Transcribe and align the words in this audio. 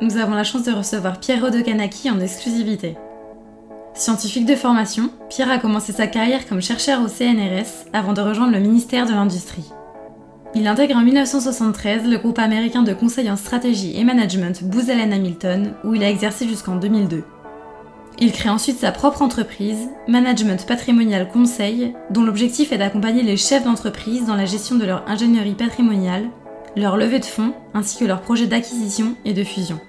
nous 0.00 0.16
avons 0.16 0.34
la 0.34 0.44
chance 0.44 0.64
de 0.64 0.72
recevoir 0.72 1.20
Pierre 1.20 1.44
Odekanaki 1.44 2.10
en 2.10 2.20
exclusivité. 2.20 2.96
Scientifique 3.94 4.46
de 4.46 4.54
formation, 4.54 5.10
Pierre 5.28 5.50
a 5.50 5.58
commencé 5.58 5.92
sa 5.92 6.06
carrière 6.06 6.48
comme 6.48 6.62
chercheur 6.62 7.02
au 7.02 7.08
CNRS 7.08 7.86
avant 7.92 8.12
de 8.12 8.20
rejoindre 8.20 8.52
le 8.52 8.60
ministère 8.60 9.06
de 9.06 9.12
l'Industrie. 9.12 9.70
Il 10.54 10.66
intègre 10.66 10.96
en 10.96 11.02
1973 11.02 12.08
le 12.08 12.18
groupe 12.18 12.38
américain 12.38 12.82
de 12.82 12.92
conseil 12.92 13.30
en 13.30 13.36
stratégie 13.36 13.96
et 13.96 14.04
management 14.04 14.64
Booz 14.64 14.90
Allen 14.90 15.12
Hamilton, 15.12 15.74
où 15.84 15.94
il 15.94 16.02
a 16.02 16.10
exercé 16.10 16.48
jusqu'en 16.48 16.76
2002. 16.76 17.24
Il 18.18 18.32
crée 18.32 18.48
ensuite 18.48 18.78
sa 18.78 18.92
propre 18.92 19.22
entreprise, 19.22 19.88
Management 20.08 20.66
Patrimonial 20.66 21.28
Conseil, 21.28 21.94
dont 22.10 22.24
l'objectif 22.24 22.72
est 22.72 22.78
d'accompagner 22.78 23.22
les 23.22 23.36
chefs 23.36 23.64
d'entreprise 23.64 24.26
dans 24.26 24.34
la 24.34 24.44
gestion 24.44 24.76
de 24.76 24.84
leur 24.84 25.08
ingénierie 25.08 25.54
patrimoniale, 25.54 26.28
leur 26.76 26.96
levée 26.96 27.18
de 27.18 27.24
fonds 27.24 27.54
ainsi 27.74 27.98
que 27.98 28.04
leurs 28.04 28.20
projets 28.20 28.46
d'acquisition 28.46 29.14
et 29.24 29.32
de 29.32 29.44
fusion. 29.44 29.80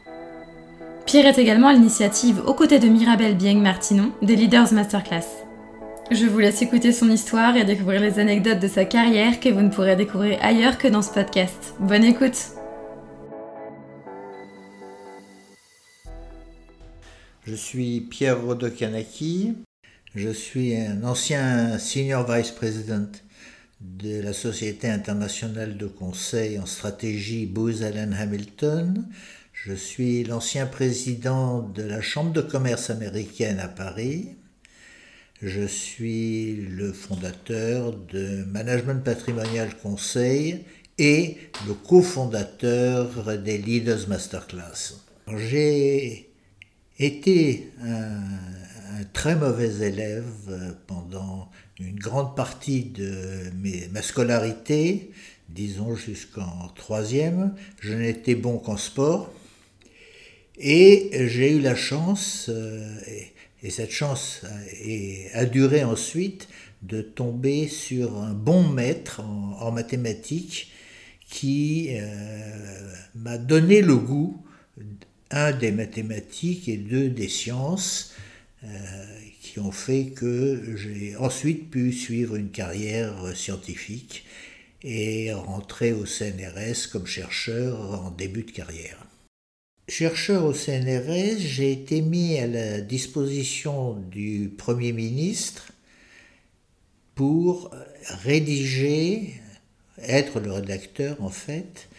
Pierre 1.11 1.25
est 1.25 1.39
également 1.39 1.67
à 1.67 1.73
l'initiative 1.73 2.41
aux 2.47 2.53
côtés 2.53 2.79
de 2.79 2.87
Mirabel 2.87 3.35
Bieng-Martinon 3.35 4.13
des 4.21 4.37
Leaders 4.37 4.71
Masterclass. 4.71 5.25
Je 6.09 6.25
vous 6.25 6.39
laisse 6.39 6.61
écouter 6.61 6.93
son 6.93 7.11
histoire 7.11 7.57
et 7.57 7.65
découvrir 7.65 7.99
les 7.99 8.17
anecdotes 8.17 8.61
de 8.61 8.69
sa 8.69 8.85
carrière 8.85 9.41
que 9.41 9.49
vous 9.49 9.59
ne 9.59 9.69
pourrez 9.69 9.97
découvrir 9.97 10.39
ailleurs 10.41 10.77
que 10.77 10.87
dans 10.87 11.01
ce 11.01 11.09
podcast. 11.09 11.73
Bonne 11.81 12.05
écoute 12.05 12.37
Je 17.45 17.55
suis 17.55 17.99
Pierre 17.99 18.41
Rodokanaki. 18.41 19.55
Je 20.15 20.29
suis 20.29 20.77
un 20.77 21.03
ancien 21.03 21.77
senior 21.77 22.25
vice 22.25 22.51
president 22.51 23.11
de 23.81 24.21
la 24.21 24.31
Société 24.31 24.87
internationale 24.87 25.75
de 25.75 25.87
conseil 25.87 26.57
en 26.57 26.65
stratégie 26.65 27.47
Booz 27.47 27.83
Allen 27.83 28.13
Hamilton. 28.13 29.09
Je 29.63 29.73
suis 29.73 30.23
l'ancien 30.23 30.65
président 30.65 31.61
de 31.61 31.83
la 31.83 32.01
Chambre 32.01 32.33
de 32.33 32.41
commerce 32.41 32.89
américaine 32.89 33.59
à 33.59 33.67
Paris. 33.67 34.29
Je 35.39 35.67
suis 35.67 36.55
le 36.55 36.91
fondateur 36.91 37.95
de 37.95 38.43
Management 38.45 39.03
Patrimonial 39.03 39.77
Conseil 39.77 40.63
et 40.97 41.37
le 41.67 41.75
cofondateur 41.75 43.37
des 43.37 43.59
Leaders 43.59 44.07
Masterclass. 44.07 44.95
J'ai 45.37 46.31
été 46.97 47.69
un, 47.83 48.19
très 49.13 49.35
mauvais 49.35 49.87
élève 49.87 50.75
pendant 50.87 51.51
une 51.79 51.99
grande 51.99 52.35
partie 52.35 52.85
de 52.85 53.51
ma 53.91 54.01
scolarité, 54.01 55.11
disons 55.49 55.95
jusqu'en 55.95 56.69
troisième. 56.75 57.53
Je 57.79 57.93
n'étais 57.93 58.33
bon 58.33 58.57
qu'en 58.57 58.77
sport. 58.77 59.31
Et 60.57 61.09
j'ai 61.27 61.53
eu 61.53 61.59
la 61.59 61.75
chance, 61.75 62.47
euh, 62.49 62.99
et 63.63 63.69
cette 63.69 63.91
chance 63.91 64.41
a, 65.33 65.45
duré 65.45 65.83
ensuite, 65.83 66.47
de 66.81 67.01
tomber 67.01 67.67
sur 67.67 68.17
un 68.17 68.33
bon 68.33 68.67
maître 68.67 69.21
en, 69.21 69.71
mathématiques 69.71 70.71
qui 71.29 71.89
euh, 71.91 72.93
m'a 73.15 73.37
donné 73.37 73.81
le 73.81 73.95
goût, 73.95 74.43
un 75.29 75.51
des 75.51 75.71
mathématiques 75.71 76.67
et 76.67 76.77
deux 76.77 77.09
des 77.09 77.29
sciences, 77.29 78.13
euh, 78.63 78.67
qui 79.41 79.59
ont 79.59 79.71
fait 79.71 80.07
que 80.07 80.75
j'ai 80.75 81.15
ensuite 81.15 81.69
pu 81.69 81.93
suivre 81.93 82.35
une 82.35 82.51
carrière 82.51 83.35
scientifique 83.35 84.25
et 84.83 85.31
rentrer 85.33 85.93
au 85.93 86.05
CNRS 86.05 86.89
comme 86.91 87.07
chercheur 87.07 88.05
en 88.05 88.11
début 88.11 88.43
de 88.43 88.51
carrière. 88.51 89.10
Chercheur 89.91 90.45
au 90.45 90.53
CNRS, 90.53 91.39
j'ai 91.39 91.73
été 91.73 92.01
mis 92.01 92.37
à 92.37 92.47
la 92.47 92.79
disposition 92.79 93.95
du 94.09 94.49
Premier 94.57 94.93
ministre 94.93 95.73
pour 97.13 97.71
rédiger, 98.23 99.33
être 99.97 100.39
le 100.39 100.53
rédacteur 100.53 101.21
en 101.21 101.27
fait, 101.27 101.89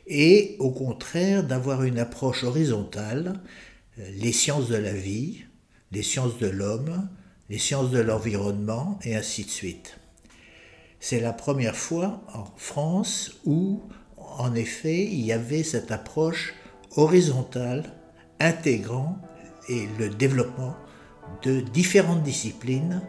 et 0.09 0.57
au 0.59 0.71
contraire 0.71 1.45
d'avoir 1.45 1.85
une 1.85 1.99
approche 1.99 2.43
horizontale, 2.43 3.41
euh, 3.99 4.11
les 4.17 4.33
sciences 4.33 4.69
de 4.69 4.77
la 4.77 4.95
vie, 4.95 5.45
les 5.93 6.03
sciences 6.03 6.39
de 6.39 6.47
l'homme, 6.47 7.09
les 7.51 7.59
sciences 7.59 7.91
de 7.91 8.01
l'environnement, 8.01 8.99
et 9.05 9.15
ainsi 9.15 9.45
de 9.45 9.51
suite. 9.51 9.99
C'est 11.01 11.21
la 11.21 11.33
première 11.33 11.77
fois 11.77 12.21
en 12.35 12.45
France 12.57 13.41
où, 13.45 13.83
en 14.17 14.55
effet, 14.55 15.05
il 15.05 15.25
y 15.25 15.33
avait 15.33 15.63
cette 15.63 15.93
approche 15.93 16.55
horizontale 16.97 17.85
intégrant 18.41 19.19
le 19.69 20.09
développement 20.09 20.75
de 21.43 21.61
différentes 21.61 22.23
disciplines 22.23 23.03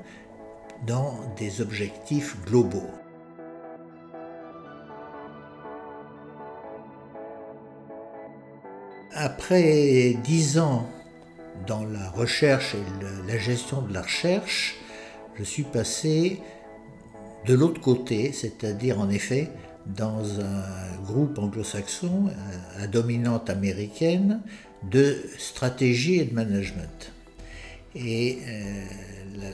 dans 0.85 1.15
des 1.37 1.61
objectifs 1.61 2.37
globaux. 2.45 2.89
Après 9.13 10.15
dix 10.23 10.59
ans 10.59 10.87
dans 11.65 11.83
la 11.83 12.09
recherche 12.11 12.75
et 12.75 13.27
la 13.27 13.37
gestion 13.37 13.81
de 13.81 13.93
la 13.93 14.01
recherche, 14.01 14.75
je 15.35 15.43
suis 15.43 15.63
passé 15.63 16.41
de 17.45 17.53
l'autre 17.53 17.81
côté, 17.81 18.31
c'est-à-dire 18.31 18.99
en 18.99 19.09
effet 19.09 19.49
dans 19.85 20.39
un 20.39 21.03
groupe 21.05 21.37
anglo-saxon 21.39 22.29
à 22.77 22.87
dominante 22.87 23.49
américaine 23.49 24.41
de 24.89 25.17
stratégie 25.37 26.19
et 26.19 26.25
de 26.25 26.33
management. 26.33 27.11
Et 27.95 28.37
euh, 28.47 28.85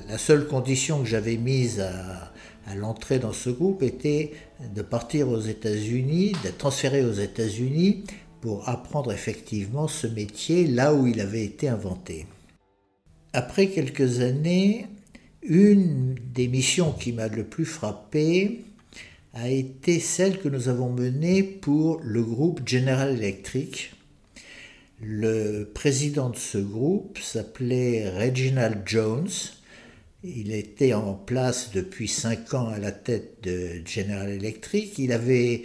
la, 0.10 0.18
seule 0.18 0.48
condition 0.48 1.00
que 1.00 1.06
j'avais 1.06 1.38
mise 1.38 1.80
à, 1.80 2.32
à 2.68 2.76
l'entrée 2.76 3.20
dans 3.20 3.34
ce 3.34 3.50
groupe 3.50 3.82
était 3.82 4.34
de 4.74 4.82
partir 4.82 5.30
aux 5.30 5.40
États-Unis, 5.40 6.34
d'être 6.44 6.58
transféré 6.58 7.06
aux 7.06 7.14
États-Unis 7.14 8.04
pour 8.42 8.68
apprendre 8.68 9.12
effectivement 9.12 9.88
ce 9.88 10.08
métier 10.08 10.68
là 10.68 10.94
où 10.94 11.08
il 11.08 11.22
avait 11.22 11.46
été 11.46 11.70
inventé. 11.70 12.28
Après 13.34 13.68
quelques 13.68 14.22
années, 14.22 14.88
une 15.48 16.16
des 16.34 16.48
missions 16.48 16.92
qui 16.92 17.14
m'a 17.14 17.28
le 17.28 17.44
plus 17.44 17.66
frappé 17.66 18.62
a 19.34 19.50
été 19.50 20.00
celle 20.00 20.40
que 20.40 20.50
nous 20.50 20.70
avons 20.70 20.90
menée 20.90 21.44
pour 21.44 22.00
le 22.02 22.24
groupe 22.24 22.68
General 22.68 23.10
Electric. 23.10 23.94
Le 25.02 25.70
président 25.74 26.30
de 26.30 26.38
ce 26.38 26.58
groupe 26.58 27.20
s'appelait 27.20 28.10
Reginald 28.10 28.82
Jones. 28.86 29.30
Il 30.24 30.54
était 30.54 30.94
en 30.94 31.14
place 31.14 31.72
depuis 31.74 32.08
cinq 32.08 32.54
ans 32.54 32.70
à 32.70 32.80
la 32.80 32.92
tête 32.92 33.44
de 33.44 33.82
General 33.86 34.30
Electric. 34.30 34.98
Il 34.98 35.12
avait 35.12 35.64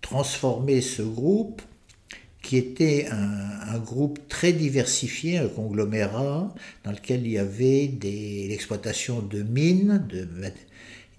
transformé 0.00 0.80
ce 0.80 1.02
groupe 1.02 1.60
qui 2.48 2.56
était 2.56 3.08
un, 3.10 3.78
groupe 3.78 4.26
très 4.26 4.54
diversifié, 4.54 5.36
un 5.36 5.48
conglomérat 5.48 6.54
dans 6.82 6.90
lequel 6.92 7.26
il 7.26 7.32
y 7.32 7.38
avait 7.38 7.92
l'exploitation 8.00 9.20
de 9.20 9.42
mines, 9.42 10.08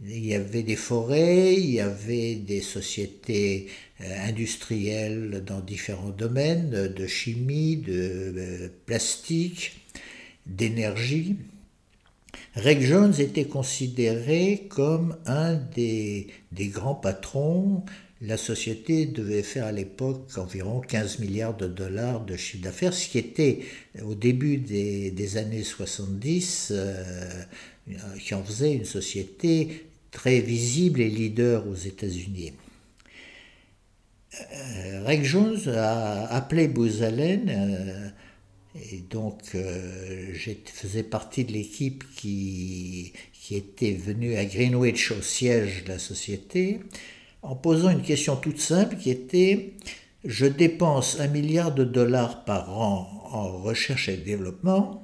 il 0.03 0.25
y 0.25 0.33
avait 0.33 0.63
des 0.63 0.75
forêts, 0.75 1.53
il 1.53 1.69
y 1.69 1.81
avait 1.81 2.33
des 2.33 2.61
sociétés 2.61 3.67
euh, 4.01 4.27
industrielles 4.27 5.43
dans 5.45 5.59
différents 5.59 6.09
domaines, 6.09 6.87
de 6.87 7.05
chimie, 7.05 7.77
de 7.77 8.33
euh, 8.35 8.67
plastique, 8.87 9.73
d'énergie. 10.47 11.35
Reg 12.55 12.81
Jones 12.81 13.13
était 13.19 13.45
considéré 13.45 14.65
comme 14.67 15.15
un 15.27 15.53
des 15.53 16.27
grands 16.57 16.95
patrons 16.95 17.83
la 18.21 18.35
société 18.35 19.05
devait 19.05 19.43
faire 19.43 19.65
à 19.65 19.71
l'époque 19.71 20.29
environ 20.37 20.81
15 20.81 21.19
milliards 21.19 21.55
de 21.55 21.67
dollars 21.67 22.25
de 22.25 22.35
chiffre 22.35 22.63
d'affaires, 22.63 22.93
ce 22.93 23.07
qui 23.07 23.17
était 23.17 23.59
au 24.03 24.13
début 24.13 24.57
des, 24.57 25.37
années 25.37 25.63
70, 25.63 26.73
euh, 26.75 27.43
qui 28.19 28.33
en 28.35 28.43
faisait 28.43 28.73
une 28.73 28.85
société 28.85 29.85
très 30.11 30.41
visible 30.41 30.99
et 30.99 31.09
leader 31.09 31.65
aux 31.67 31.75
États-Unis. 31.75 32.53
Euh, 34.53 35.03
Reg 35.05 35.23
Jones 35.23 35.69
a 35.69 36.25
appelé 36.35 36.67
Booz 36.67 37.03
Allen, 37.03 37.49
euh, 37.49 38.09
et 38.91 38.99
donc 39.09 39.41
je 39.53 40.51
faisais 40.65 41.03
partie 41.03 41.45
de 41.45 41.53
l'équipe 41.53 42.03
qui, 42.15 43.13
qui 43.33 43.55
était 43.55 43.93
venue 43.93 44.35
à 44.35 44.45
Greenwich 44.45 45.11
au 45.11 45.21
siège 45.21 45.85
de 45.85 45.89
la 45.89 45.99
société 45.99 46.79
en 47.41 47.55
posant 47.55 47.89
une 47.89 48.01
question 48.01 48.35
toute 48.35 48.59
simple 48.59 48.95
qui 48.97 49.09
était 49.09 49.73
je 50.25 50.45
dépense 50.45 51.19
un 51.19 51.27
milliard 51.27 51.73
de 51.73 51.83
dollars 51.83 52.43
par 52.43 52.77
an 52.77 53.29
en 53.31 53.47
recherche 53.61 54.09
et 54.09 54.17
développement 54.17 55.03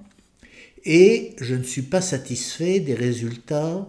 et 0.83 1.35
je 1.39 1.55
ne 1.55 1.63
suis 1.63 1.83
pas 1.83 2.01
satisfait 2.01 2.79
des 2.79 2.93
résultats 2.93 3.87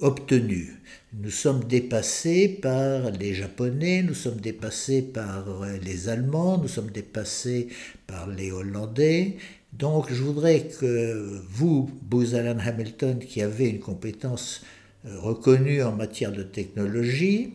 obtenus. 0.00 0.70
Nous 1.12 1.30
sommes 1.30 1.64
dépassés 1.64 2.48
par 2.48 3.10
les 3.10 3.34
Japonais, 3.34 4.02
nous 4.02 4.14
sommes 4.14 4.40
dépassés 4.40 5.02
par 5.02 5.44
les 5.82 6.08
Allemands, 6.08 6.58
nous 6.58 6.68
sommes 6.68 6.90
dépassés 6.90 7.68
par 8.06 8.28
les 8.28 8.52
Hollandais. 8.52 9.36
Donc 9.72 10.12
je 10.12 10.22
voudrais 10.22 10.68
que 10.68 11.42
vous, 11.50 11.90
Booz 12.02 12.34
Allen 12.34 12.60
Hamilton, 12.64 13.18
qui 13.18 13.42
avez 13.42 13.68
une 13.68 13.80
compétence 13.80 14.62
reconnue 15.04 15.82
en 15.82 15.92
matière 15.92 16.32
de 16.32 16.42
technologie, 16.42 17.54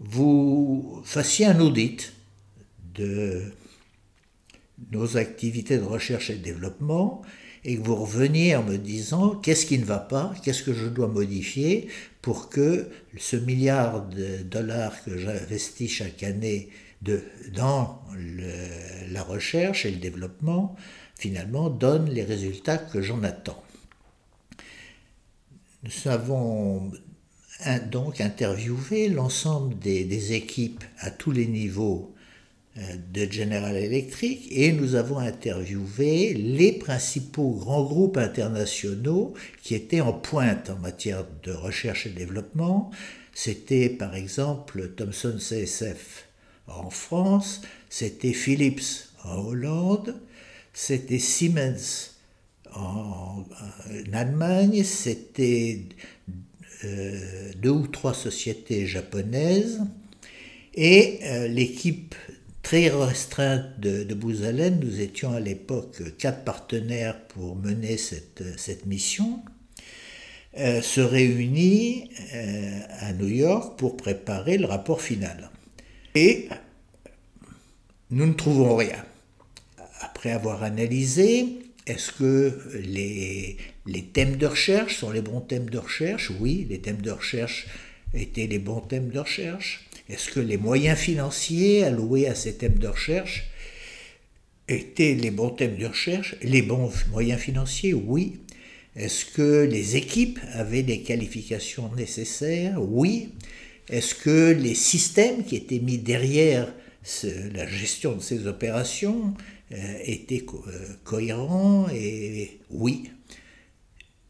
vous 0.00 1.00
fassiez 1.04 1.46
un 1.46 1.60
audit 1.60 2.12
de 2.94 3.42
nos 4.90 5.16
activités 5.16 5.78
de 5.78 5.84
recherche 5.84 6.30
et 6.30 6.36
développement 6.36 7.22
et 7.64 7.76
que 7.76 7.82
vous 7.82 7.96
reveniez 7.96 8.56
en 8.56 8.62
me 8.62 8.76
disant 8.76 9.30
qu'est-ce 9.36 9.66
qui 9.66 9.78
ne 9.78 9.84
va 9.84 9.98
pas, 9.98 10.34
qu'est-ce 10.42 10.62
que 10.62 10.74
je 10.74 10.86
dois 10.86 11.08
modifier 11.08 11.88
pour 12.20 12.50
que 12.50 12.88
ce 13.16 13.36
milliard 13.36 14.06
de 14.08 14.42
dollars 14.42 15.02
que 15.04 15.16
j'investis 15.16 15.90
chaque 15.90 16.22
année 16.22 16.68
dans 17.54 18.02
la 19.10 19.22
recherche 19.22 19.84
et 19.86 19.90
le 19.90 19.98
développement, 19.98 20.76
finalement, 21.18 21.70
donne 21.70 22.08
les 22.10 22.24
résultats 22.24 22.78
que 22.78 23.02
j'en 23.02 23.22
attends. 23.22 23.62
Nous 25.84 26.10
avons 26.10 26.92
donc 27.90 28.22
interviewé 28.22 29.08
l'ensemble 29.08 29.78
des, 29.78 30.32
équipes 30.32 30.82
à 30.98 31.10
tous 31.10 31.30
les 31.30 31.46
niveaux 31.46 32.14
euh, 32.78 32.80
de 33.12 33.30
General 33.30 33.76
Electric 33.76 34.48
et 34.50 34.72
nous 34.72 34.94
avons 34.94 35.18
interviewé 35.18 36.32
les 36.32 36.72
principaux 36.72 37.50
grands 37.50 37.84
groupes 37.84 38.16
internationaux 38.16 39.34
qui 39.62 39.74
étaient 39.74 40.00
en 40.00 40.14
pointe 40.14 40.70
en 40.70 40.78
matière 40.78 41.26
de 41.42 41.52
recherche 41.52 42.06
et 42.06 42.10
développement. 42.10 42.90
C'était 43.34 43.90
par 43.90 44.14
exemple 44.14 44.88
Thomson 44.96 45.36
CSF 45.38 46.28
en 46.66 46.88
France, 46.88 47.60
c'était 47.90 48.32
Philips 48.32 49.10
en 49.22 49.36
Hollande, 49.36 50.18
c'était 50.72 51.18
Siemens 51.18 52.13
en, 52.76 53.44
Allemagne, 54.12 54.84
c'était 54.84 55.82
euh, 56.84 57.52
deux 57.56 57.70
ou 57.70 57.86
trois 57.86 58.14
sociétés 58.14 58.86
japonaises 58.86 59.80
et 60.74 61.20
euh, 61.24 61.48
l'équipe 61.48 62.14
très 62.62 62.88
restreinte 62.88 63.78
de, 63.78 64.04
de 64.04 64.70
nous 64.70 65.00
étions 65.00 65.32
à 65.32 65.40
l'époque 65.40 66.16
quatre 66.18 66.44
partenaires 66.44 67.20
pour 67.26 67.56
mener 67.56 67.96
cette, 67.96 68.42
cette 68.56 68.86
mission, 68.86 69.40
euh, 70.56 70.80
se 70.80 71.00
réunit 71.00 72.10
à 73.00 73.12
New 73.12 73.28
York 73.28 73.78
pour 73.78 73.96
préparer 73.96 74.56
le 74.56 74.66
rapport 74.66 75.02
final. 75.02 75.50
Et 76.14 76.48
nous 78.10 78.26
ne 78.26 78.32
trouvons 78.32 78.76
rien. 78.76 79.04
Après 80.00 80.30
avoir 80.30 80.62
analysé, 80.62 81.63
est-ce 81.86 82.12
que 82.12 82.58
les, 82.74 83.56
thèmes 84.12 84.36
de 84.36 84.46
recherche 84.46 84.96
sont 84.96 85.10
les 85.10 85.20
bons 85.20 85.40
thèmes 85.40 85.68
de 85.68 85.78
recherche? 85.78 86.32
Oui, 86.40 86.66
les 86.70 86.78
thèmes 86.78 87.02
de 87.02 87.10
recherche 87.10 87.66
étaient 88.14 88.46
les 88.46 88.58
bons 88.58 88.80
thèmes 88.80 89.10
de 89.10 89.18
recherche. 89.18 89.86
Est-ce 90.08 90.30
que 90.30 90.40
les 90.40 90.56
moyens 90.56 90.98
financiers 90.98 91.84
alloués 91.84 92.26
à 92.26 92.34
ces 92.34 92.54
thèmes 92.54 92.78
de 92.78 92.88
recherche 92.88 93.50
étaient 94.68 95.14
les 95.14 95.30
bons 95.30 95.50
thèmes 95.50 95.76
de 95.76 95.86
recherche? 95.86 96.36
Les 96.42 96.62
bons 96.62 96.90
moyens 97.10 97.40
financiers? 97.40 97.92
Oui. 97.92 98.38
Est-ce 98.96 99.26
que 99.26 99.68
les 99.70 99.96
équipes 99.96 100.38
avaient 100.52 100.82
les 100.82 101.02
qualifications 101.02 101.90
nécessaires? 101.94 102.80
Oui. 102.80 103.30
Est-ce 103.90 104.14
que 104.14 104.52
les 104.52 104.74
systèmes 104.74 105.44
qui 105.44 105.56
étaient 105.56 105.80
mis 105.80 105.98
derrière 105.98 106.72
la 107.52 107.66
gestion 107.66 108.16
de 108.16 108.22
ces 108.22 108.46
opérations 108.46 109.34
était 110.04 110.44
euh, 110.48 110.94
cohérent 111.04 111.86
et 111.92 112.60
oui. 112.70 113.10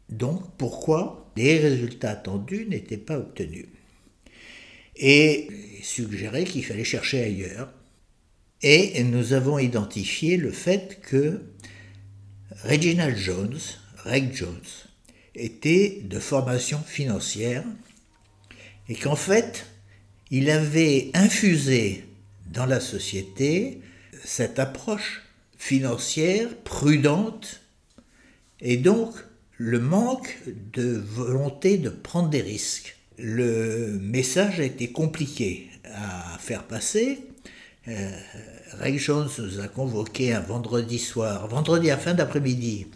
Donc 0.09 0.41
pourquoi 0.57 1.31
les 1.35 1.59
résultats 1.59 2.11
attendus 2.11 2.65
n'étaient 2.67 2.97
pas 2.97 3.17
obtenus? 3.17 3.67
Et 4.95 5.49
suggérait 5.85 6.45
qu'il 6.45 6.65
fallait 6.65 6.83
chercher 6.83 7.23
ailleurs. 7.23 7.71
Et 8.61 9.03
nous 9.03 9.33
avons 9.33 9.59
identifié 9.59 10.37
le 10.37 10.51
fait 10.51 10.99
que 11.01 11.41
Reginald 12.63 13.17
Jones, 13.17 13.59
Reg 14.03 14.33
Jones, 14.33 14.59
était 15.35 16.01
de 16.03 16.19
formation 16.19 16.79
financière 16.79 17.63
et 18.87 18.95
qu'en 18.95 19.15
fait, 19.15 19.67
il 20.31 20.49
avait 20.49 21.11
infusé 21.13 22.05
dans 22.47 22.65
la 22.65 22.79
société 22.79 23.81
cette 24.23 24.59
approche 24.59 25.24
financière 25.57 26.49
prudente 26.63 27.61
et 28.61 28.77
donc 28.77 29.13
le 29.57 29.79
manque 29.79 30.37
de 30.73 30.97
volonté 30.97 31.77
de 31.77 31.89
prendre 31.89 32.29
des 32.29 32.41
risques. 32.41 32.97
Le 33.17 33.97
message 34.01 34.59
a 34.59 34.63
été 34.63 34.91
compliqué 34.91 35.69
à 35.85 36.37
faire 36.39 36.63
passer. 36.63 37.19
Euh, 37.87 38.11
Ray 38.73 38.97
Jones 38.97 39.29
nous 39.37 39.59
a 39.59 39.67
convoqué 39.67 40.33
un 40.33 40.41
vendredi 40.41 40.99
soir, 40.99 41.47
vendredi 41.47 41.91
à 41.91 41.97
fin 41.97 42.13
d'après-midi, 42.13 42.87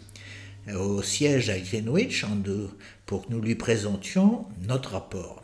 au 0.74 1.02
siège 1.02 1.48
à 1.48 1.58
Greenwich 1.58 2.26
pour 3.06 3.26
que 3.26 3.32
nous 3.32 3.40
lui 3.40 3.54
présentions 3.54 4.44
notre 4.68 4.92
rapport. 4.92 5.39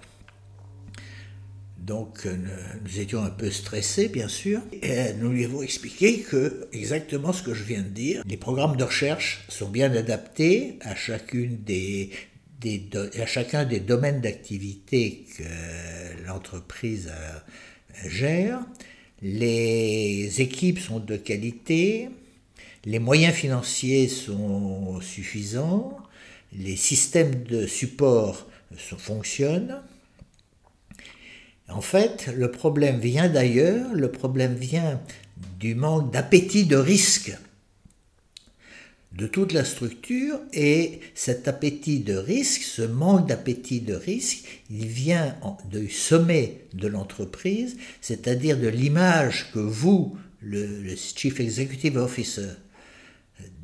Donc 1.86 2.26
nous 2.26 3.00
étions 3.00 3.22
un 3.22 3.30
peu 3.30 3.48
stressés, 3.48 4.08
bien 4.08 4.26
sûr, 4.26 4.60
et 4.82 5.12
nous 5.20 5.30
lui 5.30 5.44
avons 5.44 5.62
expliqué 5.62 6.18
que 6.18 6.66
exactement 6.72 7.32
ce 7.32 7.44
que 7.44 7.54
je 7.54 7.62
viens 7.62 7.82
de 7.82 7.88
dire, 7.88 8.24
les 8.26 8.36
programmes 8.36 8.76
de 8.76 8.82
recherche 8.82 9.44
sont 9.48 9.68
bien 9.68 9.92
adaptés 9.92 10.78
à 10.80 10.96
chacune 10.96 11.58
des, 11.62 12.10
à 13.20 13.26
chacun 13.26 13.64
des 13.64 13.78
domaines 13.78 14.20
d'activité 14.20 15.26
que 15.38 16.26
l'entreprise 16.26 17.12
gère. 18.04 18.60
Les 19.22 20.40
équipes 20.40 20.80
sont 20.80 20.98
de 20.98 21.16
qualité, 21.16 22.08
les 22.84 22.98
moyens 22.98 23.34
financiers 23.34 24.08
sont 24.08 25.00
suffisants, 25.00 25.96
les 26.52 26.76
systèmes 26.76 27.44
de 27.44 27.64
support 27.68 28.48
fonctionnent. 28.76 29.80
En 31.68 31.80
fait, 31.80 32.28
le 32.34 32.50
problème 32.50 33.00
vient 33.00 33.28
d'ailleurs, 33.28 33.92
le 33.92 34.10
problème 34.10 34.54
vient 34.54 35.00
du 35.58 35.74
manque 35.74 36.12
d'appétit 36.12 36.64
de 36.64 36.76
risque. 36.76 37.36
De 39.12 39.26
toute 39.26 39.52
la 39.52 39.64
structure 39.64 40.38
et 40.52 41.00
cet 41.14 41.48
appétit 41.48 42.00
de 42.00 42.14
risque, 42.14 42.62
ce 42.62 42.82
manque 42.82 43.26
d'appétit 43.26 43.80
de 43.80 43.94
risque, 43.94 44.62
il 44.70 44.86
vient 44.86 45.34
du 45.70 45.88
sommet 45.88 46.66
de 46.74 46.86
l'entreprise, 46.86 47.78
c'est-à-dire 48.02 48.58
de 48.58 48.68
l'image 48.68 49.50
que 49.52 49.58
vous, 49.58 50.18
le, 50.42 50.94
Chief 50.94 51.40
Executive 51.40 51.96
Officer 51.96 52.50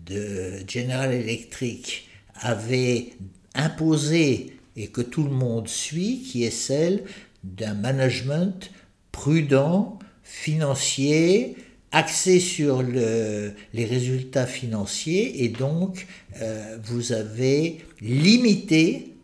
de 0.06 0.62
General 0.66 1.12
Electric, 1.12 2.08
avez 2.34 3.12
imposé 3.54 4.56
et 4.74 4.88
que 4.88 5.02
tout 5.02 5.24
le 5.24 5.30
monde 5.30 5.68
suit, 5.68 6.22
qui 6.22 6.44
est 6.44 6.50
celle 6.50 7.04
d'un 7.44 7.74
management 7.74 8.70
prudent, 9.10 9.98
financier, 10.22 11.56
axé 11.92 12.40
sur 12.40 12.82
le, 12.82 13.52
les 13.74 13.84
résultats 13.84 14.46
financiers 14.46 15.44
et 15.44 15.48
donc 15.48 16.06
euh, 16.40 16.78
vous 16.82 17.12
avez 17.12 17.84
limité 18.00 19.14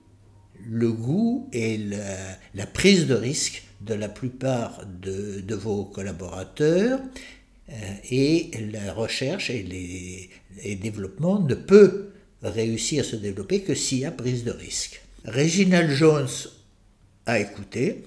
le 0.68 0.92
goût 0.92 1.48
et 1.52 1.80
la, 2.54 2.66
prise 2.66 3.06
de 3.06 3.14
risque 3.14 3.64
de 3.80 3.94
la 3.94 4.08
plupart 4.08 4.84
de, 5.00 5.40
de 5.40 5.54
vos 5.54 5.84
collaborateurs 5.84 7.00
euh, 7.70 7.72
et 8.10 8.50
la 8.70 8.92
recherche 8.92 9.48
et 9.48 9.62
les, 9.62 10.28
les 10.62 10.76
développements 10.76 11.40
ne 11.40 11.54
peut 11.54 12.10
réussir 12.42 13.02
à 13.02 13.08
se 13.08 13.16
développer 13.16 13.62
que 13.62 13.74
s'il 13.74 14.00
y 14.00 14.04
a 14.04 14.10
prise 14.10 14.44
de 14.44 14.52
risque. 14.52 15.00
Reginald 15.24 15.90
Jones 15.90 16.28
a 17.28 17.38
écouté, 17.38 18.04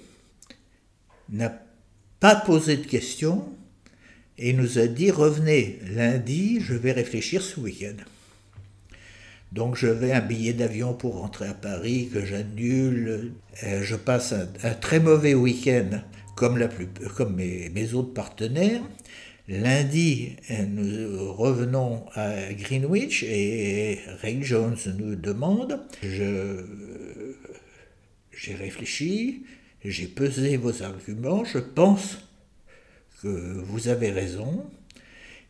n'a 1.30 1.54
pas 2.20 2.36
posé 2.36 2.76
de 2.76 2.86
questions, 2.86 3.48
et 4.38 4.54
nous 4.54 4.80
a 4.80 4.88
dit 4.88 5.12
revenez 5.12 5.80
lundi, 5.94 6.60
je 6.60 6.74
vais 6.74 6.92
réfléchir 6.92 7.42
ce 7.42 7.60
week-end. 7.60 8.04
Donc 9.52 9.76
je 9.76 9.88
vais 9.88 10.12
un 10.12 10.22
billet 10.22 10.54
d'avion 10.54 10.94
pour 10.94 11.20
rentrer 11.20 11.48
à 11.48 11.54
Paris 11.54 12.10
que 12.12 12.26
j'annule. 12.26 13.34
Euh, 13.64 13.84
je 13.84 13.96
passe 13.96 14.34
un, 14.34 14.74
très 14.74 15.00
mauvais 15.00 15.36
week-end 15.36 16.02
comme, 16.36 16.58
la 16.58 16.68
plus, 16.68 16.88
comme 17.16 17.36
mes, 17.36 17.70
mes, 17.70 17.94
autres 17.94 18.14
partenaires. 18.14 18.82
Lundi, 19.48 20.38
euh, 20.50 20.66
nous 20.66 21.34
revenons 21.34 22.06
à 22.16 22.54
Greenwich 22.54 23.24
et 23.24 24.00
Ray 24.22 24.42
Jones 24.42 24.78
nous 24.98 25.16
demande, 25.16 25.80
je, 26.02 26.64
j'ai 28.32 28.56
réfléchi, 28.56 29.44
j'ai 29.84 30.08
pesé 30.08 30.58
vos 30.58 30.84
arguments, 30.84 31.44
je 31.46 31.60
pense 31.60 32.18
que 33.22 33.28
vous 33.28 33.88
avez 33.88 34.12
raison, 34.12 34.66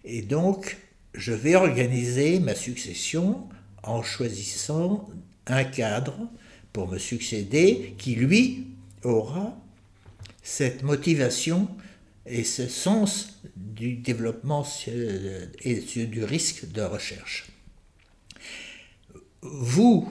et 0.04 0.22
donc 0.22 0.78
je 1.14 1.34
vais 1.34 1.56
organiser 1.56 2.40
ma 2.40 2.56
succession 2.56 3.48
en 3.84 4.04
choisissant 4.04 5.10
un 5.48 5.64
cadre 5.64 6.30
pour 6.74 6.88
me 6.88 6.98
succéder 6.98 7.96
qui, 7.98 8.16
lui, 8.16 8.68
aura 9.04 9.58
cette 10.44 10.84
motivation 10.84 11.68
et 12.26 12.44
ce 12.44 12.68
sens 12.68 13.42
du 13.56 13.96
développement 13.96 14.66
et 15.64 15.76
du 16.06 16.24
risque 16.24 16.72
de 16.72 16.82
recherche. 16.82 17.48
Vous, 19.42 20.08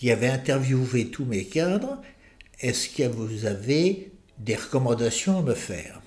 qui 0.00 0.10
avez 0.10 0.28
interviewé 0.28 1.08
tous 1.08 1.26
mes 1.26 1.44
cadres, 1.44 2.00
est-ce 2.58 2.88
que 2.88 3.06
vous 3.06 3.44
avez 3.44 4.10
des 4.38 4.56
recommandations 4.56 5.40
à 5.40 5.42
me 5.42 5.52
faire? 5.52 6.00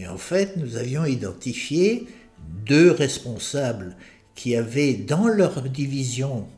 Et 0.00 0.08
en 0.08 0.18
fait, 0.18 0.56
nous 0.56 0.76
avions 0.76 1.04
identifié 1.04 2.08
deux 2.66 2.90
responsables 2.90 3.96
qui 4.34 4.56
avaient 4.56 4.94
dans 4.94 5.28
leur 5.28 5.62
division 5.62 6.48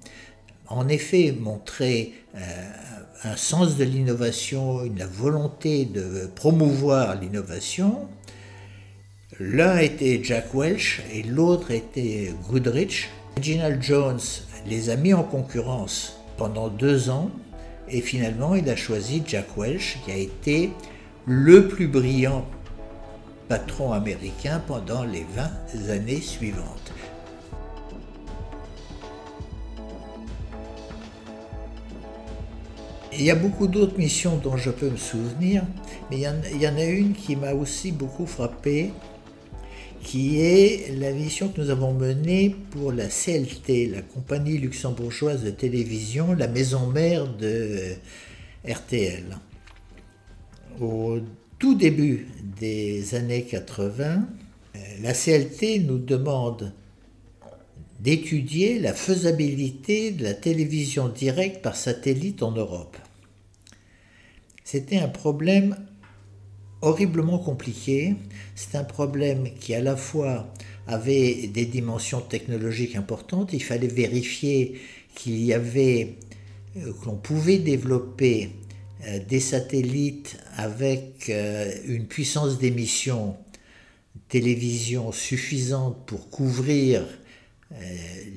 en 0.69 0.89
effet 0.89 1.37
montré 1.39 2.15
euh, 2.35 2.41
un 3.25 3.37
sens 3.37 3.77
de 3.77 3.85
l'innovation, 3.85 4.85
une 4.85 5.05
volonté 5.05 5.85
de 5.85 6.31
promouvoir 6.35 7.21
l'innovation. 7.21 8.09
L'un 9.39 9.79
était 9.79 10.21
Jack 10.25 10.55
Welch 10.55 11.03
et 11.13 11.23
l'autre 11.25 11.73
était 11.73 12.33
Goodrich. 12.49 13.11
Reginald 13.37 13.83
Jones 13.83 14.21
les 14.67 14.89
a 14.89 14.97
mis 14.97 15.13
en 15.13 15.23
concurrence 15.23 16.18
pendant 16.39 16.69
deux 16.69 17.11
ans 17.11 17.31
et 17.91 18.01
finalement 18.01 18.55
il 18.55 18.71
a 18.71 18.77
choisi 18.77 19.23
Jack 19.27 19.57
Welch 19.57 19.99
qui 20.05 20.13
a 20.13 20.17
été 20.17 20.71
le 21.27 21.69
plus 21.69 21.89
brillant 21.89 22.47
patron 23.49 23.93
américain 23.93 24.63
pendant 24.67 25.05
les 25.05 25.27
20 25.75 25.91
années 25.91 26.21
suivantes. 26.21 26.93
Il 33.13 33.25
y 33.25 33.33
a 33.33 33.35
beaucoup 33.35 33.67
d'autres 33.67 33.99
missions 33.99 34.37
dont 34.37 34.57
je 34.57 34.71
peux 34.71 34.89
me 34.89 34.97
souvenir, 34.97 35.65
mais 36.09 36.19
il 36.19 36.63
y 36.63 36.69
en, 36.69 36.77
a 36.77 36.85
une 36.85 37.15
qui 37.15 37.35
m'a 37.35 37.53
aussi 37.53 37.91
beaucoup 37.91 38.27
frappé, 38.27 38.93
qui 40.03 40.41
est 40.41 40.95
la 40.99 41.13
mission 41.13 41.49
que 41.49 41.61
nous 41.61 41.71
avons 41.71 41.93
menée 41.93 42.55
pour 42.71 42.93
la 42.93 43.07
CLT, 43.09 43.89
la 43.89 44.03
compagnie 44.03 44.59
luxembourgeoise 44.59 45.43
de 45.43 45.51
télévision, 45.51 46.35
la 46.35 46.49
maison 46.49 46.87
mère 46.87 47.27
de 47.27 47.95
RTL. 48.67 49.37
Au 50.81 51.19
tout 51.59 51.75
début 51.75 52.29
des 52.61 53.15
années 53.15 53.43
80, 53.43 54.27
euh, 54.77 54.79
la 55.03 55.13
CLT 55.13 55.81
nous 55.81 55.99
demande 55.99 56.73
d'étudier 58.01 58.79
la 58.79 58.95
faisabilité 58.95 60.13
de 60.13 60.23
la 60.23 60.35
télévision 60.35 61.09
directe 61.09 61.63
par 61.63 61.75
satellite 61.75 62.43
en 62.43 62.53
Europe. 62.53 62.97
C'était 64.63 64.99
un 64.99 65.09
problème 65.09 65.77
horriblement 66.81 67.39
compliqué. 67.39 68.15
C'est 68.55 68.77
un 68.77 68.85
problème 68.85 69.49
qui 69.59 69.75
à 69.75 69.81
la 69.81 69.97
fois 69.97 70.53
avait 70.87 71.49
des 71.49 71.67
dimensions 71.67 72.21
technologiques 72.21 72.97
importantes. 72.97 73.53
Il 73.53 73.63
fallait 73.63 73.89
vérifier 73.89 74.81
qu'il 75.15 75.43
y 75.45 75.53
avait, 75.53 76.15
euh, 76.77 76.93
qu'on 77.03 77.17
pouvait 77.17 77.59
développer 77.59 78.51
euh, 79.07 79.19
des 79.29 79.41
satellites 79.41 80.39
avec 80.57 81.29
euh, 81.29 81.73
une 81.87 82.07
puissance 82.07 82.59
d'émission 82.59 83.37
télévision 84.29 85.11
suffisante 85.13 86.05
pour 86.05 86.29
couvrir 86.29 87.07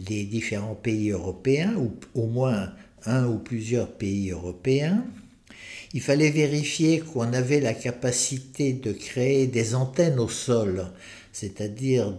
les 0.07 0.23
différents 0.23 0.75
pays 0.75 1.09
européens, 1.09 1.75
ou 1.75 1.93
au 2.15 2.27
moins 2.27 2.71
un 3.05 3.27
ou 3.27 3.39
plusieurs 3.39 3.91
pays 3.91 4.31
européens. 4.31 5.03
Il 5.93 6.01
fallait 6.01 6.31
vérifier 6.31 6.99
qu'on 6.99 7.33
avait 7.33 7.59
la 7.59 7.73
capacité 7.73 8.73
de 8.73 8.93
créer 8.93 9.47
des 9.47 9.75
antennes 9.75 10.19
au 10.19 10.29
sol, 10.29 10.87
c'est-à-dire 11.33 12.13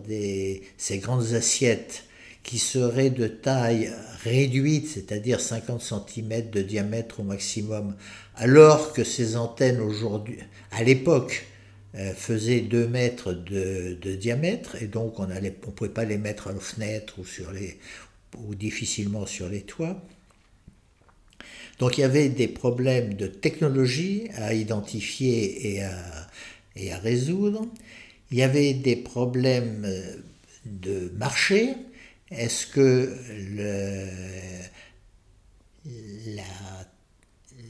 ces 0.77 0.99
grandes 0.99 1.33
assiettes 1.33 2.05
qui 2.43 2.59
seraient 2.59 3.11
de 3.11 3.29
taille 3.29 3.93
réduite, 4.25 4.89
c'est-à-dire 4.89 5.41
50 5.41 5.81
cm 5.81 6.51
de 6.51 6.61
diamètre 6.61 7.21
au 7.21 7.23
maximum, 7.23 7.97
alors 8.37 8.93
que 8.93 9.05
ces 9.05 9.37
antennes 9.37 9.81
aujourd'hui, 9.81 10.39
à 10.71 10.83
l'époque, 10.83 11.47
euh, 11.95 12.13
faisaient 12.15 12.61
2 12.61 12.89
mètres 12.89 13.33
de, 13.33 14.15
diamètre, 14.15 14.83
et 14.83 14.87
donc 14.87 15.19
on 15.21 15.27
ne 15.27 15.51
pouvait 15.51 15.91
pas 15.91 16.05
les 16.05 16.19
mettre 16.19 16.49
à 16.49 16.53
la 16.53 16.61
fenêtre 16.61 17.19
ou, 17.19 17.25
ou 18.47 18.55
difficilement 18.55 19.27
sur 19.27 19.49
les 19.49 19.63
toits. 19.63 20.03
Donc 21.79 21.99
il 21.99 22.03
y 22.03 22.05
avait 22.05 22.29
des 22.29 22.49
problèmes 22.49 23.15
de 23.15 23.27
technologie 23.27 24.29
à 24.37 24.55
identifier 24.55 25.75
et 25.75 25.83
à, 25.83 26.29
et 26.77 26.93
à 26.93 26.99
résoudre. 26.99 27.67
Il 28.31 28.39
y 28.39 28.43
avait 28.43 28.75
des 28.75 28.97
problèmes 28.97 29.87
de 30.65 31.13
marché, 31.17 31.75
est-ce 32.31 32.67
que 32.67 33.15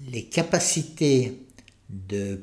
les 0.09 0.25
capacités 0.25 1.33
de 1.91 2.41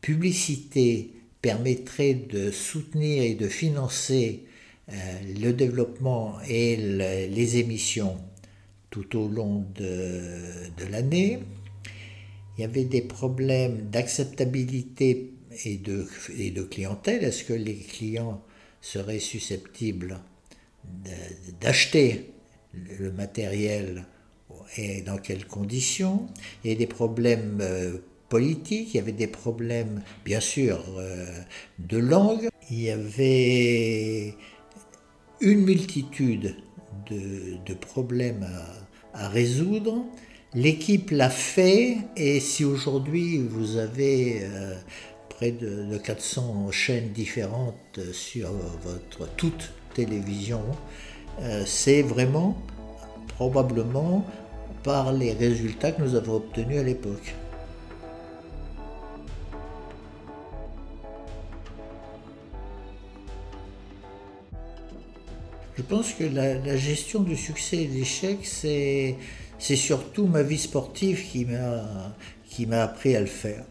publicité 0.00 1.12
permettrait 1.42 2.14
de 2.14 2.50
soutenir 2.50 3.22
et 3.22 3.34
de 3.34 3.48
financer 3.48 4.44
euh, 4.90 4.94
le 5.40 5.52
développement 5.52 6.38
et 6.48 6.76
les 6.76 7.56
émissions 7.58 8.16
tout 9.02 9.18
au 9.18 9.28
long 9.28 9.64
de, 9.74 10.90
l'année. 10.90 11.40
Il 12.56 12.62
y 12.62 12.64
avait 12.64 12.84
des 12.84 13.02
problèmes 13.02 13.88
d'acceptabilité 13.90 15.32
et 15.64 15.76
de, 15.76 16.06
et 16.36 16.50
de 16.50 16.62
clientèle. 16.62 17.22
Est-ce 17.24 17.44
que 17.44 17.52
les 17.52 17.76
clients 17.76 18.42
seraient 18.80 19.20
susceptibles 19.20 20.18
d'acheter 21.60 22.32
le 22.98 23.12
matériel 23.12 24.06
et 24.76 25.02
dans 25.02 25.18
quelles 25.18 25.46
conditions? 25.46 26.26
Il 26.64 26.70
y 26.72 26.74
a 26.74 26.76
des 26.76 26.86
problèmes 26.86 27.58
euh, 27.60 27.98
politiques, 28.28 28.94
il 28.94 28.96
y 28.96 29.00
avait 29.00 29.12
des 29.12 29.26
problèmes, 29.26 30.02
bien 30.24 30.40
sûr, 30.40 30.82
euh, 30.98 31.26
de 31.78 31.98
langue. 31.98 32.48
Il 32.70 32.80
y 32.80 32.90
avait 32.90 34.34
une 35.40 35.60
multitude 35.60 36.56
de, 37.10 37.74
problèmes 37.74 38.42
à, 38.42 38.87
résoudre. 39.26 40.04
L'équipe 40.54 41.10
l'a 41.10 41.30
fait 41.30 41.98
et 42.16 42.38
si 42.38 42.64
aujourd'hui 42.64 43.38
vous 43.38 43.76
avez 43.76 44.42
euh, 44.42 44.74
près 45.28 45.50
de, 45.50 45.98
400 45.98 46.70
chaînes 46.70 47.10
différentes 47.10 47.98
sur 48.12 48.52
votre 48.84 49.28
toute 49.34 49.72
télévision, 49.94 50.62
c'est 51.66 52.02
vraiment 52.02 52.56
probablement 53.36 54.24
par 54.82 55.12
les 55.12 55.32
résultats 55.32 55.92
que 55.92 56.02
nous 56.02 56.14
avons 56.14 56.36
obtenus 56.36 56.78
à 56.78 56.82
l'époque. 56.82 57.34
Je 65.78 65.84
pense 65.84 66.12
que 66.12 66.24
la, 66.24 66.76
gestion 66.76 67.22
du 67.22 67.36
succès 67.36 67.84
et 67.84 67.86
de 67.86 67.94
l'échec, 67.94 68.40
c'est, 68.42 69.16
surtout 69.60 70.26
ma 70.26 70.42
vie 70.42 70.58
sportive 70.58 71.22
qui 71.22 71.46
m'a, 72.66 72.82
appris 72.82 73.14
à 73.14 73.20
le 73.20 73.26
faire. 73.26 73.64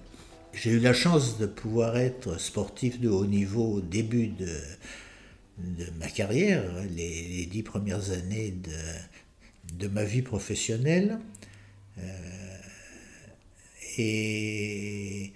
J'ai 0.54 0.72
eu 0.72 0.80
la 0.80 0.94
chance 0.94 1.38
de 1.38 1.46
pouvoir 1.46 1.98
être 1.98 2.40
sportif 2.40 3.02
de 3.02 3.10
haut 3.10 3.26
niveau 3.26 3.74
au 3.74 3.82
début 3.82 4.28
de, 4.28 4.48
ma 6.00 6.08
carrière, 6.08 6.64
les, 6.96 7.24
les, 7.24 7.46
dix 7.46 7.62
premières 7.62 8.12
années 8.12 8.52
de, 8.52 9.76
de 9.78 9.90
ma 9.90 10.06
vie 10.06 10.22
professionnelle. 10.22 11.20
Euh, 11.98 12.58
et 13.98 15.34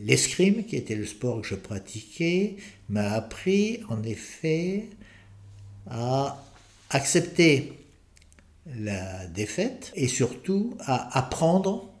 l'escrime, 0.00 0.64
qui 0.64 0.76
était 0.76 0.94
le 0.94 1.04
sport 1.04 1.42
que 1.42 1.48
je 1.48 1.54
pratiquais, 1.54 2.56
m'a 2.88 3.10
appris 3.12 3.80
en 3.90 4.02
effet 4.04 4.88
à 5.86 6.44
accepter 6.90 7.72
la 8.66 9.26
défaite 9.26 9.92
et 9.94 10.08
surtout 10.08 10.76
à 10.80 11.18
apprendre 11.18 11.92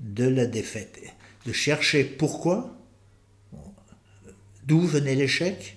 de 0.00 0.24
la 0.24 0.46
défaite, 0.46 0.98
de 1.46 1.52
chercher 1.52 2.04
pourquoi, 2.04 2.76
d'où 4.64 4.80
venait 4.80 5.14
l'échec 5.14 5.76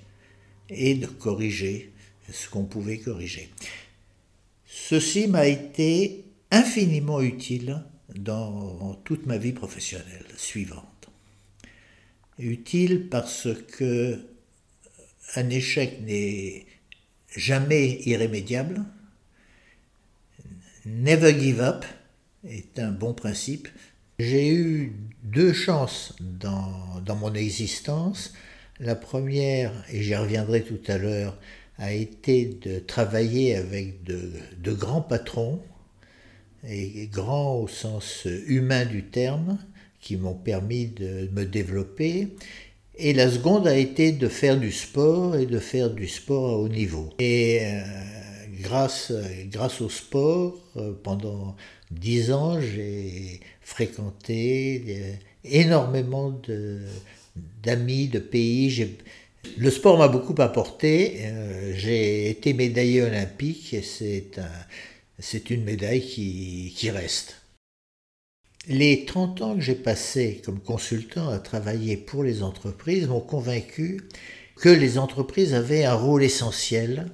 et 0.70 0.96
de 0.96 1.08
corriger 1.08 1.94
ce 2.32 2.50
qu'on 2.50 2.66
pouvait 2.66 3.00
corriger. 3.00 3.50
Ceci 4.66 5.28
m'a 5.28 5.48
été 5.48 6.26
infiniment 6.52 7.22
utile 7.22 7.84
dans 8.16 8.96
toute 9.04 9.26
ma 9.26 9.38
vie 9.38 9.54
professionnelle 9.54 10.26
suivante. 10.38 11.10
Utile 12.40 13.10
parce 13.10 13.48
que 13.78 14.20
un 15.36 15.50
échec 15.50 16.02
n'est 16.02 16.66
jamais 17.36 18.02
irrémédiable. 18.06 18.84
Never 20.86 21.40
give 21.40 21.62
up 21.62 21.86
est 22.48 22.80
un 22.80 22.92
bon 22.92 23.14
principe. 23.14 23.68
J'ai 24.20 24.54
eu 24.54 24.94
deux 25.24 25.54
chances 25.54 26.16
dans, 26.20 27.02
dans 27.06 27.16
mon 27.16 27.34
existence. 27.34 28.34
La 28.80 28.96
première, 28.96 29.72
et 29.92 30.04
j'y 30.04 30.16
reviendrai 30.16 30.64
tout 30.64 30.82
à 30.88 30.98
l'heure, 30.98 31.38
a 31.78 31.94
été 31.94 32.46
de 32.46 32.80
travailler 32.80 33.56
avec 33.56 34.04
de, 34.04 34.74
grands 34.74 35.02
patrons, 35.02 35.62
et 36.66 37.08
grands 37.08 37.56
au 37.56 37.68
sens 37.68 38.26
humain 38.26 38.86
du 38.86 39.04
terme, 39.04 39.58
qui 40.00 40.18
m'ont 40.18 40.36
permis 40.36 40.88
de 40.88 41.30
me 41.34 41.46
développer. 41.46 42.36
Et 42.96 43.14
la 43.14 43.30
seconde 43.30 43.68
a 43.68 43.76
été 43.76 44.12
de 44.12 44.28
faire 44.28 44.60
du 44.60 44.72
sport 44.72 45.36
et 45.36 45.48
de 45.48 45.60
faire 45.60 45.90
du 45.90 46.08
sport 46.08 46.52
à 46.52 46.58
haut 46.58 46.70
niveau. 46.70 47.10
Et 47.18 47.60
euh, 47.64 47.82
grâce, 48.62 49.12
grâce 49.46 49.82
au 49.82 49.90
sport, 49.90 50.56
euh, 50.78 50.94
pendant 51.02 51.56
dix 51.90 52.32
ans, 52.32 52.62
j'ai 52.62 53.40
fréquenté 53.62 54.84
euh, 54.90 55.14
énormément 55.44 56.40
d'amis, 57.64 58.10
de, 58.10 58.20
pays. 58.20 58.96
Le 59.58 59.72
sport 59.72 59.98
m'a 59.98 60.08
beaucoup 60.08 60.40
apporté. 60.40 61.20
J'ai 61.76 62.30
été 62.30 62.54
médaillé 62.54 63.02
olympique 63.02 63.74
et 63.74 63.82
c'est 63.82 64.38
un, 64.38 65.40
une 65.50 65.64
médaille 65.64 66.02
qui, 66.02 66.74
qui 66.76 66.92
reste. 66.92 67.43
Les 68.70 69.04
30 69.04 69.42
ans 69.42 69.56
que 69.56 69.62
j'ai 69.62 69.76
passés 69.76 70.42
comme 70.46 70.62
consultant 70.62 71.28
à 71.28 71.40
travailler 71.40 71.98
pour 71.98 72.24
les 72.24 72.44
entreprises 72.44 73.08
m'ont 73.10 73.20
convaincu 73.20 74.00
que 74.56 74.70
les 74.70 74.98
entreprises 74.98 75.54
avaient 75.54 75.84
un 75.84 75.96
rôle 75.96 76.24
essentiel, 76.24 77.12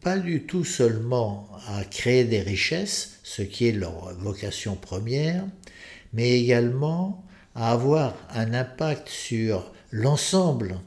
pas 0.00 0.18
du 0.18 0.42
tout 0.44 0.64
seulement 0.64 1.48
à 1.66 1.82
créer 1.84 2.22
des 2.22 2.42
richesses, 2.42 3.18
ce 3.24 3.42
qui 3.42 3.66
est 3.66 3.72
leur 3.72 4.14
vocation 4.20 4.76
première, 4.76 5.44
mais 6.12 6.40
également 6.40 7.24
à 7.56 7.72
avoir 7.72 8.14
un 8.30 8.54
impact 8.54 9.08
sur 9.08 9.72
l'ensemble 9.90 10.78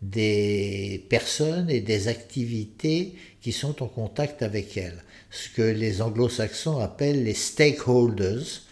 des 0.00 1.04
personnes 1.10 1.68
et 1.68 1.82
des 1.82 2.08
activités 2.08 3.16
qui 3.42 3.52
sont 3.52 3.82
en 3.82 3.88
contact 3.88 4.42
avec 4.42 4.76
elles, 4.76 5.02
ce 5.30 5.48
que 5.48 5.62
les 5.62 6.00
anglo-saxons 6.00 6.78
appellent 6.78 7.24
les 7.24 7.34
stakeholders, 7.34 8.62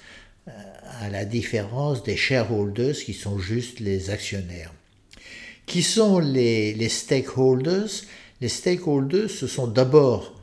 euh, 0.49 0.51
à 1.01 1.11
la 1.11 1.25
différence 1.25 2.03
des 2.03 2.17
shareholders 2.17 2.95
qui 2.95 3.15
sont 3.15 3.39
juste 3.39 3.81
les 3.81 4.11
actionnaires. 4.11 4.73
Qui 5.67 5.83
sont 5.83 6.19
les, 6.19 6.73
les 6.75 6.89
stakeholders? 6.89 7.91
Les 8.41 8.49
stakeholders, 8.49 9.31
ce 9.31 9.47
sont 9.47 9.67
d'abord 9.67 10.41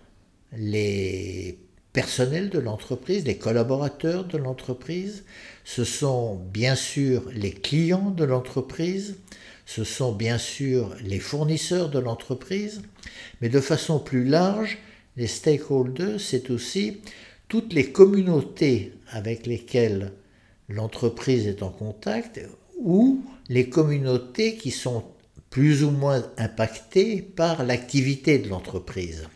les 0.55 1.57
personnels 1.93 2.49
de 2.49 2.59
l'entreprise, 2.59 3.25
les 3.25 3.37
collaborateurs 3.37 4.25
de 4.25 4.37
l'entreprise, 4.37 5.23
ce 5.67 5.83
sont 5.83 6.37
bien 6.53 6.75
sûr 6.75 7.29
les 7.33 7.51
clients 7.51 8.09
de 8.11 8.23
l'entreprise, 8.23 9.17
ce 9.65 9.83
sont 9.83 10.13
bien 10.13 10.37
sûr 10.37 10.95
les 11.03 11.19
fournisseurs 11.19 11.89
de 11.89 11.99
l'entreprise, 11.99 12.81
mais 13.41 13.49
de 13.49 13.59
façon 13.59 13.99
plus 13.99 14.23
large, 14.23 14.77
les 15.17 15.27
stakeholders, 15.27 16.21
c'est 16.21 16.51
aussi 16.51 17.01
toutes 17.49 17.73
les 17.73 17.91
communautés 17.91 18.93
avec 19.09 19.45
lesquelles 19.45 20.13
l'entreprise 20.69 21.47
est 21.47 21.61
en 21.61 21.69
contact 21.69 22.39
ou 22.79 23.25
les 23.49 23.67
communautés 23.67 24.55
qui 24.55 24.71
sont 24.71 25.03
plus 25.49 25.83
ou 25.83 25.91
moins 25.91 26.23
impactées 26.37 27.21
par 27.21 27.65
l'activité 27.65 28.37
de 28.39 28.47
l'entreprise. 28.47 29.27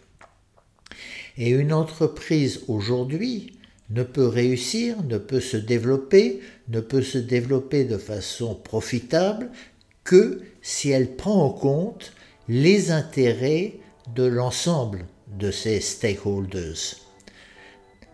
Et 1.37 1.49
une 1.49 1.73
entreprise 1.73 2.61
aujourd'hui 2.69 3.51
ne 3.91 4.03
peut 4.03 4.27
réussir, 4.27 5.03
ne 5.03 5.17
peut 5.17 5.41
se 5.41 5.57
développer, 5.57 6.41
ne 6.69 6.79
peut 6.79 7.01
se 7.01 7.17
développer 7.17 7.83
de 7.83 7.97
façon 7.97 8.55
profitable 8.55 9.49
que 10.03 10.41
si 10.61 10.89
elle 10.89 11.15
prend 11.15 11.45
en 11.45 11.49
compte 11.51 12.13
les 12.47 12.91
intérêts 12.91 13.75
de 14.15 14.23
l'ensemble 14.23 15.05
de 15.27 15.51
ces 15.51 15.79
stakeholders, 15.79 16.95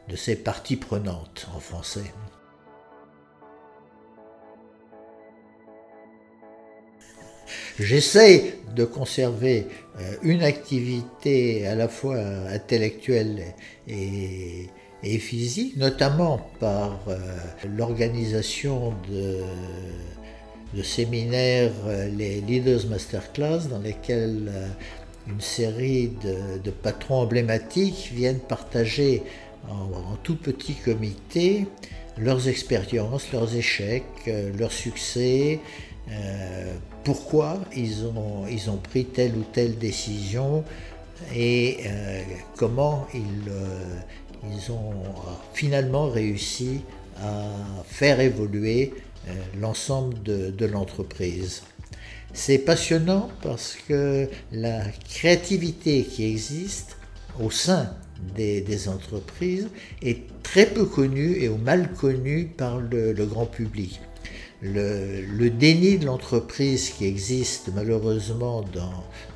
de 0.10 0.16
ces 0.16 0.36
parties 0.36 0.76
prenantes 0.76 1.48
en 1.56 1.60
français. 1.60 2.14
J'essaie 7.80 8.56
de 8.76 8.86
conserver 8.86 9.68
euh, 10.00 10.16
une 10.24 10.42
activité 10.42 11.68
à 11.68 11.76
la 11.76 11.88
fois 11.88 12.18
intellectuelle 12.18 13.54
et, 13.88 14.68
physique, 15.04 15.78
notamment 15.78 16.50
par 16.60 17.00
euh, 17.08 17.18
l'organisation 17.78 18.94
de 19.10 20.84
séminaires, 20.84 21.72
euh, 21.86 22.10
les 22.10 22.42
Leaders 22.42 22.88
Masterclass, 22.90 23.68
dans 23.70 23.80
lesquels 23.80 24.50
euh, 24.50 24.68
une 25.28 25.42
série 25.42 26.14
de, 26.64 26.72
patrons 26.72 27.22
emblématiques 27.22 28.12
viennent 28.14 28.40
partager 28.40 29.24
en, 29.70 30.16
tout 30.24 30.38
petit 30.38 30.76
comité 30.76 31.68
leurs 32.18 32.48
expériences, 32.48 33.32
leurs 33.34 33.54
échecs, 33.54 34.32
leurs 34.58 34.72
succès, 34.72 35.60
pourquoi 37.04 37.60
ils 37.76 38.06
ont, 38.06 38.48
ils 38.50 38.70
ont 38.70 38.78
pris 38.78 39.04
telle 39.04 39.36
ou 39.36 39.44
telle 39.52 39.78
décision 39.78 40.64
et 41.36 41.80
comment 42.56 43.06
ils, 43.14 43.52
ils 44.44 44.72
ont 44.72 44.94
finalement 45.54 46.10
réussi 46.10 46.82
à 47.22 47.50
faire 47.86 48.20
évoluer 48.20 48.94
l'ensemble 49.60 50.22
de, 50.24 50.52
de 50.52 50.66
l'entreprise. 50.66 51.64
C'est 52.34 52.60
passionnant 52.60 53.30
parce 53.42 53.78
que 53.88 54.30
la 54.52 54.84
créativité 55.10 56.04
qui 56.04 56.26
existe 56.26 56.98
au 57.40 57.50
sein 57.50 57.90
des, 58.36 58.90
entreprises 58.90 59.70
est 60.02 60.22
très 60.44 60.66
peu 60.66 60.86
connue 60.86 61.38
et 61.42 61.50
ou 61.50 61.58
mal 61.58 61.92
connue 61.94 62.46
par 62.46 62.80
le, 62.80 63.14
grand 63.26 63.46
public. 63.46 64.00
Le, 64.62 65.50
déni 65.50 65.98
de 65.98 66.06
l'entreprise 66.06 66.90
qui 66.90 67.06
existe 67.06 67.70
malheureusement 67.74 68.64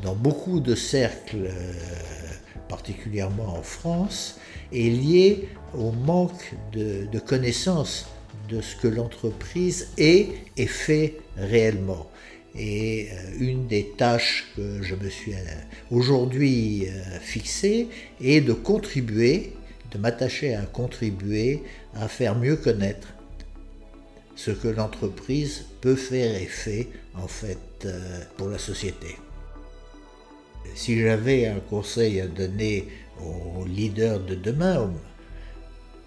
dans, 0.04 0.16
beaucoup 0.16 0.60
de 0.60 0.76
cercles, 0.76 1.48
euh, 1.48 1.74
particulièrement 2.70 3.58
en 3.58 3.62
France, 3.62 4.40
est 4.72 4.90
lié 4.90 5.50
au 5.78 5.92
manque 5.92 6.54
de, 6.74 7.08
de 7.12 7.20
connaissance 7.20 8.08
de 8.50 8.62
ce 8.62 8.76
que 8.76 8.88
l'entreprise 8.88 9.90
est 9.98 10.30
et 10.58 10.68
fait 10.68 11.18
réellement. 11.38 12.10
Et 12.54 13.08
euh, 13.12 13.16
une 13.40 13.68
des 13.68 13.94
tâches 13.98 14.52
que 14.56 14.82
je 14.82 14.96
me 14.96 15.10
suis 15.10 15.34
euh, 15.34 15.38
aujourd'hui 15.90 16.88
euh, 16.88 17.20
fixée 17.20 17.88
est 18.22 18.42
de 18.42 18.52
contribuer, 18.52 19.54
de 19.92 19.98
m'attacher 19.98 20.54
à 20.54 20.64
contribuer 20.64 21.64
à 21.96 22.08
faire 22.08 22.38
mieux 22.38 22.58
connaître 22.58 23.08
ce 24.36 24.52
que 24.52 24.68
l'entreprise 24.68 25.66
peut 25.80 25.96
faire 25.96 26.36
et 26.36 26.46
fait 26.46 26.88
en 27.16 27.28
fait 27.28 27.58
pour 28.38 28.48
la 28.48 28.58
société. 28.58 29.18
Si 30.74 31.00
j'avais 31.00 31.48
un 31.48 31.60
conseil 31.60 32.22
à 32.22 32.28
donner 32.28 32.88
aux 33.26 33.66
leaders 33.66 34.20
de 34.20 34.36
demain, 34.36 34.92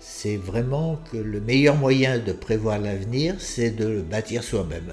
c'est 0.00 0.36
vraiment 0.36 1.00
que 1.10 1.16
le 1.16 1.40
meilleur 1.40 1.76
moyen 1.76 2.18
de 2.18 2.32
prévoir 2.32 2.78
l'avenir, 2.78 3.36
c'est 3.38 3.70
de 3.70 3.86
le 3.86 4.02
bâtir 4.02 4.44
soi-même. 4.44 4.92